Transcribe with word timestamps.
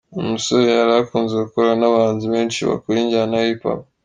uyu 0.15 0.29
musore 0.33 0.63
yari 0.65 0.79
yarakunze 0.81 1.33
gukorana 1.45 1.77
nabahanzi 1.81 2.25
benshi 2.33 2.59
bakora 2.69 2.97
injyana 2.99 3.35
ya 3.39 3.47
hip 3.49 3.63
hop. 3.67 3.79